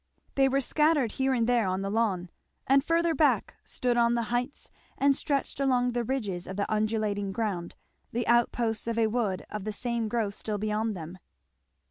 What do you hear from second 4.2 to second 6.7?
heights and stretched along the ridges of the